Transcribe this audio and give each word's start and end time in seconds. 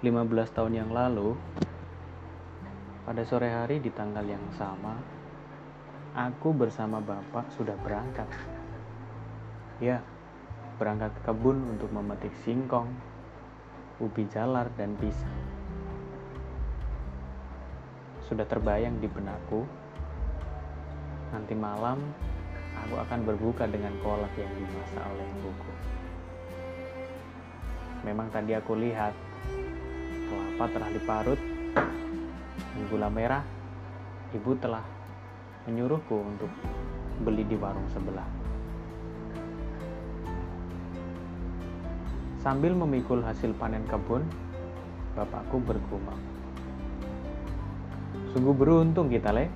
15 0.00 0.56
tahun 0.56 0.72
yang 0.80 0.90
lalu, 0.96 1.36
pada 3.04 3.20
sore 3.20 3.52
hari 3.52 3.84
di 3.84 3.92
tanggal 3.92 4.24
yang 4.24 4.40
sama, 4.56 4.96
aku 6.16 6.56
bersama 6.56 7.04
bapak 7.04 7.52
sudah 7.52 7.76
berangkat. 7.84 8.24
Ya, 9.76 10.00
berangkat 10.80 11.12
ke 11.20 11.28
kebun 11.28 11.76
untuk 11.76 11.92
memetik 11.92 12.32
singkong, 12.40 12.88
ubi 14.00 14.24
jalar, 14.32 14.72
dan 14.80 14.96
pisang. 14.96 15.36
Sudah 18.24 18.48
terbayang 18.48 19.04
di 19.04 19.08
benakku, 19.10 19.68
nanti 21.28 21.52
malam 21.52 22.00
aku 22.88 23.04
akan 23.04 23.20
berbuka 23.28 23.68
dengan 23.68 23.92
kolak 24.00 24.32
yang 24.40 24.48
dimasak 24.56 25.04
oleh 25.12 25.28
ibuku. 25.28 25.72
Memang 28.00 28.32
tadi 28.32 28.56
aku 28.56 28.80
lihat 28.80 29.12
kelapa 30.30 30.64
telah 30.70 30.88
diparut. 30.94 31.40
Dan 31.74 32.82
gula 32.86 33.10
merah 33.10 33.42
ibu 34.30 34.54
telah 34.62 34.86
menyuruhku 35.66 36.14
untuk 36.14 36.50
beli 37.26 37.42
di 37.42 37.58
warung 37.58 37.90
sebelah. 37.90 38.26
Sambil 42.38 42.72
memikul 42.72 43.20
hasil 43.20 43.52
panen 43.58 43.84
kebun 43.84 44.24
bapakku 45.12 45.60
bergumam 45.60 46.16
sungguh 48.30 48.54
beruntung 48.54 49.10
kita 49.10 49.34
le. 49.34 49.50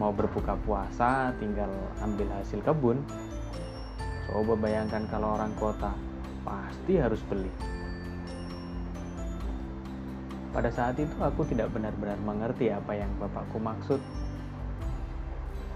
Mau 0.00 0.16
berbuka 0.16 0.56
puasa 0.64 1.28
tinggal 1.36 1.68
ambil 2.00 2.24
hasil 2.40 2.64
kebun. 2.64 3.04
Coba 4.24 4.56
bayangkan 4.56 5.04
kalau 5.12 5.36
orang 5.36 5.52
kota 5.60 5.92
pasti 6.40 6.96
harus 6.96 7.20
beli 7.28 7.52
pada 10.50 10.66
saat 10.74 10.98
itu 10.98 11.14
aku 11.22 11.46
tidak 11.46 11.70
benar-benar 11.70 12.18
mengerti 12.18 12.74
apa 12.74 12.98
yang 12.98 13.10
bapakku 13.22 13.62
maksud. 13.62 14.02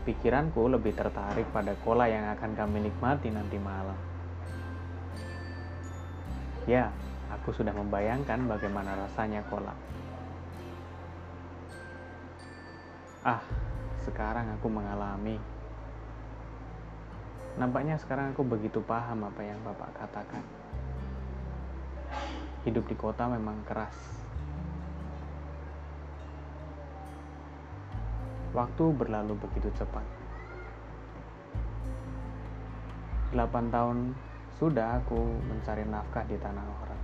Pikiranku 0.05 0.67
lebih 0.69 0.93
tertarik 0.93 1.47
pada 1.55 1.73
kola 1.87 2.11
yang 2.11 2.27
akan 2.35 2.53
kami 2.59 2.91
nikmati 2.91 3.31
nanti 3.31 3.57
malam. 3.57 3.97
Ya, 6.67 6.91
aku 7.31 7.55
sudah 7.55 7.73
membayangkan 7.73 8.51
bagaimana 8.51 8.99
rasanya 8.99 9.47
kola. 9.47 9.73
Ah, 13.25 13.41
sekarang 14.05 14.53
aku 14.59 14.69
mengalami. 14.69 15.41
Nampaknya 17.57 17.97
sekarang 18.03 18.35
aku 18.35 18.43
begitu 18.43 18.83
paham 18.83 19.25
apa 19.25 19.41
yang 19.41 19.57
Bapak 19.63 19.95
katakan. 19.97 20.45
Hidup 22.67 22.85
di 22.91 22.97
kota 22.99 23.31
memang 23.31 23.63
keras 23.65 24.24
Waktu 28.55 28.85
berlalu 28.95 29.35
begitu 29.35 29.67
cepat. 29.75 30.07
8 33.35 33.75
tahun 33.75 34.15
sudah 34.55 35.03
aku 35.03 35.19
mencari 35.51 35.83
nafkah 35.91 36.23
di 36.31 36.39
tanah 36.39 36.63
orang. 36.63 37.03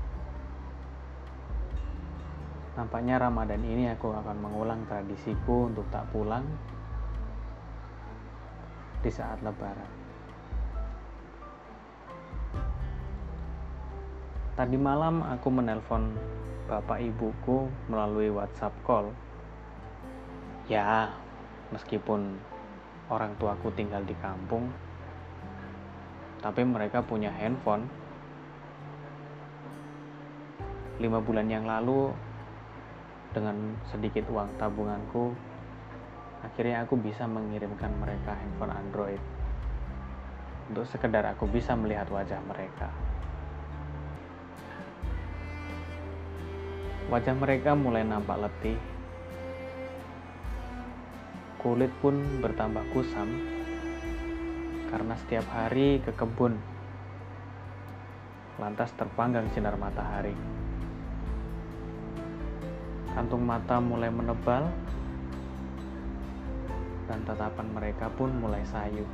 Nampaknya 2.78 3.18
Ramadan 3.18 3.66
ini 3.66 3.90
aku 3.90 4.14
akan 4.14 4.38
mengulang 4.38 4.86
tradisiku 4.86 5.66
untuk 5.66 5.82
tak 5.90 6.06
pulang 6.14 6.46
di 9.02 9.10
saat 9.10 9.42
lebaran. 9.42 9.90
Tadi 14.54 14.76
malam 14.78 15.26
aku 15.26 15.48
menelpon 15.50 16.14
bapak 16.70 17.02
ibuku 17.02 17.66
melalui 17.90 18.30
WhatsApp 18.30 18.76
call. 18.86 19.10
Ya, 20.70 21.10
meskipun 21.70 22.38
orang 23.10 23.34
tuaku 23.38 23.74
tinggal 23.74 24.02
di 24.06 24.14
kampung 24.18 24.70
tapi 26.40 26.64
mereka 26.64 27.04
punya 27.04 27.28
handphone. 27.28 27.84
Lima 31.00 31.20
bulan 31.20 31.48
yang 31.48 31.64
lalu 31.64 32.12
dengan 33.32 33.76
sedikit 33.88 34.28
uang 34.28 34.56
tabunganku 34.60 35.32
akhirnya 36.40 36.84
aku 36.84 36.96
bisa 36.96 37.28
mengirimkan 37.28 37.92
mereka 38.00 38.36
handphone 38.36 38.72
Android. 38.72 39.22
Untuk 40.72 40.88
sekedar 40.88 41.24
aku 41.28 41.44
bisa 41.48 41.76
melihat 41.76 42.08
wajah 42.08 42.40
mereka. 42.48 42.88
Wajah 47.12 47.34
mereka 47.36 47.74
mulai 47.74 48.06
nampak 48.06 48.38
letih 48.38 48.78
Kulit 51.60 51.92
pun 52.00 52.16
bertambah 52.40 52.80
kusam 52.96 53.28
karena 54.88 55.12
setiap 55.20 55.44
hari 55.52 56.00
ke 56.00 56.08
kebun. 56.16 56.56
Lantas 58.56 58.88
terpanggang 58.96 59.44
sinar 59.52 59.76
matahari. 59.76 60.32
Kantung 63.12 63.44
mata 63.44 63.76
mulai 63.76 64.08
menebal 64.08 64.72
dan 67.04 67.20
tatapan 67.28 67.68
mereka 67.76 68.08
pun 68.16 68.32
mulai 68.40 68.64
sayu. 68.64 69.04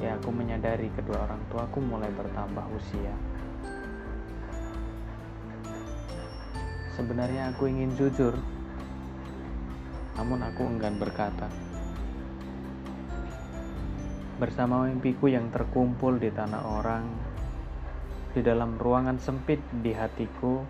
Ya, 0.00 0.16
aku 0.16 0.32
menyadari 0.32 0.88
kedua 0.96 1.28
orang 1.28 1.44
tuaku 1.52 1.84
mulai 1.84 2.08
bertambah 2.16 2.64
usia. 2.72 3.12
Sebenarnya 6.96 7.52
aku 7.52 7.68
ingin 7.68 7.92
jujur 8.00 8.32
namun 10.14 10.40
aku 10.46 10.62
enggan 10.66 10.98
berkata. 10.98 11.50
Bersama 14.38 14.86
mimpiku 14.86 15.30
yang 15.30 15.50
terkumpul 15.50 16.18
di 16.18 16.30
tanah 16.30 16.62
orang, 16.82 17.04
di 18.34 18.42
dalam 18.42 18.74
ruangan 18.78 19.18
sempit 19.22 19.62
di 19.70 19.94
hatiku, 19.94 20.62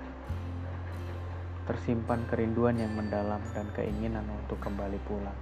tersimpan 1.65 2.29
kerinduan 2.29 2.77
yang 2.77 2.93
mendalam 2.93 3.41
dan 3.57 3.65
keinginan 3.73 4.25
untuk 4.29 4.61
kembali 4.61 5.01
pulang. 5.09 5.39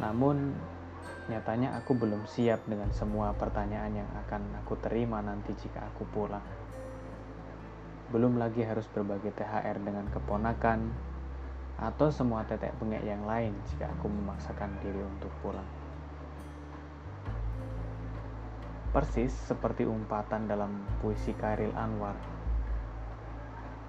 Namun, 0.00 0.56
nyatanya 1.28 1.76
aku 1.80 1.92
belum 1.96 2.24
siap 2.24 2.64
dengan 2.64 2.92
semua 2.96 3.36
pertanyaan 3.36 4.04
yang 4.04 4.10
akan 4.24 4.40
aku 4.64 4.80
terima 4.80 5.20
nanti 5.20 5.52
jika 5.56 5.84
aku 5.84 6.08
pulang. 6.08 6.44
Belum 8.08 8.40
lagi 8.40 8.64
harus 8.64 8.88
berbagi 8.88 9.34
THR 9.36 9.82
dengan 9.84 10.08
keponakan 10.08 11.05
atau 11.76 12.08
semua 12.08 12.40
tetek 12.48 12.72
bengek 12.80 13.04
yang 13.04 13.20
lain 13.28 13.52
jika 13.68 13.84
aku 13.92 14.08
memaksakan 14.08 14.72
diri 14.80 15.00
untuk 15.04 15.28
pulang. 15.44 15.68
Persis 18.96 19.28
seperti 19.44 19.84
umpatan 19.84 20.48
dalam 20.48 20.72
puisi 21.04 21.36
Kairil 21.36 21.76
Anwar. 21.76 22.16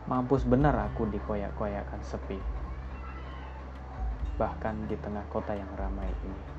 Mampus 0.08 0.44
benar 0.44 0.76
aku 0.92 1.08
dikoyak-koyakkan 1.08 2.03
sepi. 2.03 2.40
Bahkan 4.36 4.92
di 4.92 5.00
tengah 5.00 5.24
kota 5.31 5.56
yang 5.56 5.72
ramai 5.80 6.12
ini. 6.28 6.56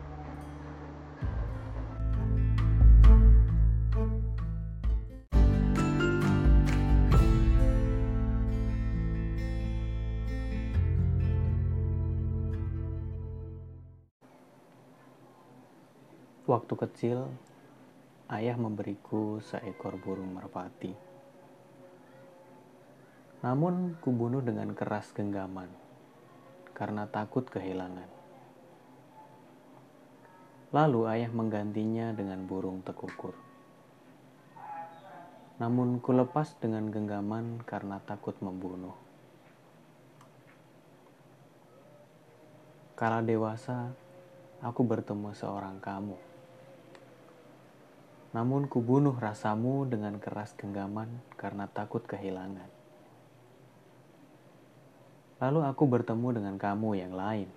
Waktu 16.48 16.80
kecil, 16.80 17.28
ayah 18.32 18.56
memberiku 18.56 19.36
seekor 19.44 20.00
burung 20.00 20.32
merpati. 20.32 20.96
Namun, 23.44 24.00
kubunuh 24.00 24.40
dengan 24.40 24.72
keras 24.72 25.12
genggaman 25.12 25.68
karena 26.72 27.04
takut 27.04 27.44
kehilangan. 27.52 28.08
Lalu 30.72 31.00
ayah 31.12 31.28
menggantinya 31.36 32.16
dengan 32.16 32.40
burung 32.48 32.80
tekukur. 32.80 33.36
Namun 35.60 36.00
kulepas 36.00 36.56
dengan 36.64 36.88
genggaman 36.88 37.60
karena 37.68 38.00
takut 38.00 38.40
membunuh. 38.40 38.96
Kala 42.96 43.20
dewasa, 43.20 43.92
aku 44.64 44.80
bertemu 44.80 45.36
seorang 45.36 45.76
kamu 45.84 46.27
namun 48.36 48.68
kubunuh 48.68 49.16
rasamu 49.16 49.88
dengan 49.88 50.20
keras 50.20 50.52
genggaman 50.52 51.08
karena 51.40 51.64
takut 51.64 52.04
kehilangan. 52.04 52.68
Lalu 55.40 55.60
aku 55.64 55.84
bertemu 55.88 56.28
dengan 56.36 56.54
kamu 56.60 56.90
yang 56.98 57.14
lain. 57.16 57.48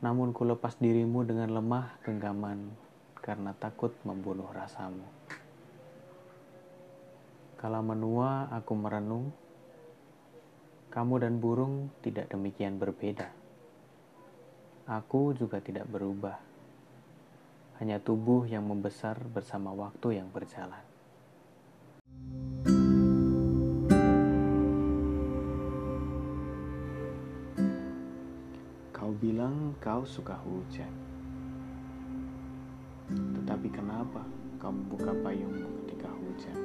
Namun 0.00 0.32
ku 0.32 0.48
lepas 0.48 0.74
dirimu 0.80 1.22
dengan 1.22 1.52
lemah 1.52 2.00
genggaman 2.02 2.72
karena 3.20 3.52
takut 3.54 3.92
membunuh 4.02 4.48
rasamu. 4.50 5.04
Kala 7.60 7.84
menua, 7.84 8.48
aku 8.50 8.72
merenung. 8.72 9.30
Kamu 10.90 11.22
dan 11.22 11.38
burung 11.38 11.92
tidak 12.00 12.32
demikian 12.32 12.80
berbeda. 12.80 13.30
Aku 14.88 15.36
juga 15.36 15.60
tidak 15.62 15.86
berubah. 15.86 16.49
Hanya 17.80 17.96
tubuh 17.96 18.44
yang 18.44 18.68
membesar 18.68 19.16
bersama 19.32 19.72
waktu 19.72 20.20
yang 20.20 20.28
berjalan. 20.28 20.84
Kau 28.92 29.16
bilang 29.16 29.72
kau 29.80 30.04
suka 30.04 30.36
hujan. 30.44 30.92
Tetapi 33.08 33.72
kenapa 33.72 34.28
kau 34.60 34.76
membuka 34.76 35.16
payungmu 35.24 35.80
ketika 35.80 36.12
hujan? 36.12 36.58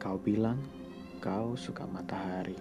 Kau 0.00 0.16
bilang 0.16 0.56
kau 1.20 1.52
suka 1.52 1.84
matahari. 1.84 2.56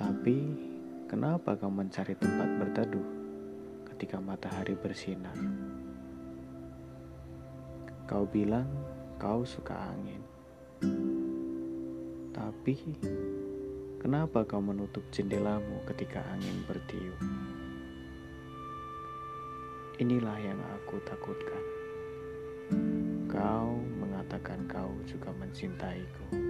Tapi 0.00 0.72
kenapa 1.12 1.60
kau 1.60 1.68
mencari 1.68 2.16
tempat 2.16 2.48
berteduh 2.56 3.08
ketika 3.92 4.16
matahari 4.16 4.72
bersinar? 4.72 5.36
Kau 8.08 8.24
bilang 8.24 8.64
kau 9.20 9.44
suka 9.44 9.76
angin. 9.92 10.24
Tapi 12.32 12.96
kenapa 14.00 14.48
kau 14.48 14.64
menutup 14.64 15.04
jendelamu 15.12 15.84
ketika 15.92 16.24
angin 16.32 16.64
bertiup? 16.64 17.20
Inilah 20.00 20.40
yang 20.40 20.64
aku 20.80 20.96
takutkan. 21.04 21.64
Kau 23.28 23.76
mengatakan 24.00 24.64
kau 24.64 24.96
juga 25.04 25.28
mencintaiku. 25.36 26.41